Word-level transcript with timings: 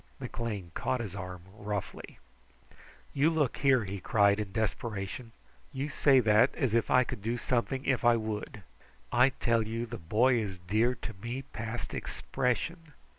McLean 0.19 0.71
caught 0.73 0.99
his 0.99 1.13
arm 1.13 1.43
roughly. 1.53 2.17
"You 3.13 3.29
look 3.29 3.57
here!" 3.57 3.83
he 3.85 3.99
cried 3.99 4.39
in 4.39 4.51
desperation. 4.51 5.31
"You 5.71 5.89
say 5.89 6.19
that 6.21 6.55
as 6.55 6.73
if 6.73 6.89
I 6.89 7.03
could 7.03 7.21
do 7.21 7.37
something 7.37 7.85
if 7.85 8.03
I 8.03 8.15
would. 8.17 8.63
I 9.11 9.29
tell 9.29 9.61
you 9.61 9.85
the 9.85 9.99
boy 9.99 10.39
is 10.39 10.57
dear 10.57 10.95
to 10.95 11.13
me 11.21 11.43
past 11.43 11.93
expression. 11.93 12.93